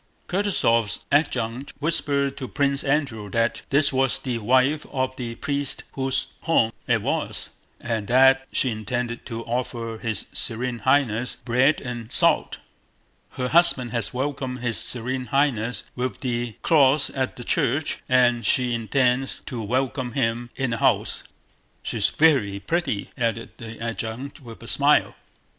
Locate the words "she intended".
8.51-9.27